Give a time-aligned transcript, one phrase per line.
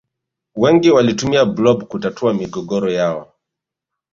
[0.55, 3.33] Wengi walitumia blob kutatua migogoro yao